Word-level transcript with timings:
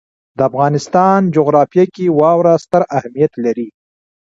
د 0.37 0.39
افغانستان 0.49 1.19
جغرافیه 1.35 1.85
کې 1.95 2.05
واوره 2.19 2.53
ستر 2.63 2.81
اهمیت 2.97 3.33
لري. 3.45 3.67